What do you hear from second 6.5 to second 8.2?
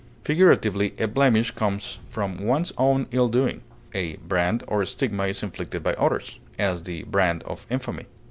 as, the brand of infamy.